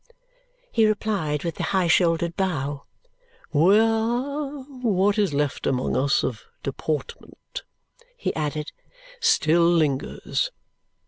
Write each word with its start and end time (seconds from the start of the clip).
He 0.71 0.87
replied 0.87 1.43
with 1.43 1.57
the 1.57 1.63
high 1.63 1.85
shouldered 1.85 2.35
bow. 2.35 2.85
"Where 3.51 4.63
what 4.81 5.19
is 5.19 5.31
left 5.31 5.67
among 5.67 5.95
us 5.95 6.23
of 6.23 6.41
deportment," 6.63 7.61
he 8.17 8.33
added, 8.33 8.71
"still 9.19 9.69
lingers. 9.69 10.49